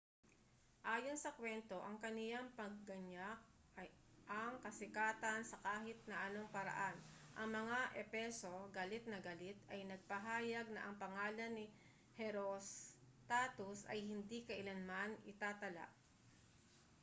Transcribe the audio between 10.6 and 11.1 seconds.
na ang